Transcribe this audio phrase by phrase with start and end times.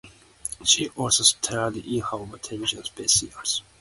[0.63, 3.61] She also starred in her own television specials.